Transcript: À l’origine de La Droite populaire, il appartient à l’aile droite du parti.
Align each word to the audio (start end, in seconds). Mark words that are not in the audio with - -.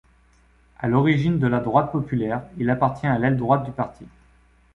À 0.79 0.87
l’origine 0.87 1.37
de 1.37 1.45
La 1.45 1.59
Droite 1.59 1.91
populaire, 1.91 2.41
il 2.57 2.71
appartient 2.71 3.05
à 3.05 3.19
l’aile 3.19 3.37
droite 3.37 3.65
du 3.65 3.71
parti. 3.71 4.07